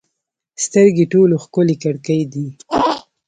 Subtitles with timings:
[0.63, 2.47] سترګې ټولو ښکلې کړکۍ دي.